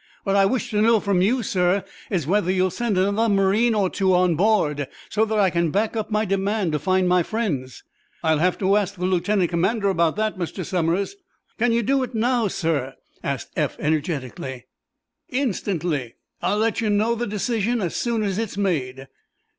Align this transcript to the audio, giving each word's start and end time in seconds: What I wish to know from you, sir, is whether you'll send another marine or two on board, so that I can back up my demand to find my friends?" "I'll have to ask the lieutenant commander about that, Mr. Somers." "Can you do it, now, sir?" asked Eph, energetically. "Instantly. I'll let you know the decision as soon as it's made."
What 0.23 0.35
I 0.35 0.47
wish 0.47 0.71
to 0.71 0.81
know 0.81 0.99
from 0.99 1.21
you, 1.21 1.43
sir, 1.43 1.83
is 2.09 2.25
whether 2.25 2.51
you'll 2.51 2.71
send 2.71 2.97
another 2.97 3.29
marine 3.31 3.75
or 3.75 3.87
two 3.87 4.15
on 4.15 4.35
board, 4.35 4.87
so 5.09 5.25
that 5.25 5.37
I 5.37 5.51
can 5.51 5.69
back 5.69 5.95
up 5.95 6.09
my 6.09 6.25
demand 6.25 6.71
to 6.71 6.79
find 6.79 7.07
my 7.07 7.21
friends?" 7.21 7.83
"I'll 8.23 8.39
have 8.39 8.57
to 8.57 8.75
ask 8.77 8.95
the 8.95 9.05
lieutenant 9.05 9.51
commander 9.51 9.89
about 9.89 10.15
that, 10.15 10.39
Mr. 10.39 10.65
Somers." 10.65 11.17
"Can 11.59 11.71
you 11.71 11.83
do 11.83 12.01
it, 12.01 12.15
now, 12.15 12.47
sir?" 12.47 12.95
asked 13.23 13.51
Eph, 13.55 13.77
energetically. 13.79 14.65
"Instantly. 15.29 16.15
I'll 16.41 16.57
let 16.57 16.81
you 16.81 16.89
know 16.89 17.13
the 17.13 17.27
decision 17.27 17.79
as 17.79 17.95
soon 17.95 18.23
as 18.23 18.39
it's 18.39 18.57
made." 18.57 19.07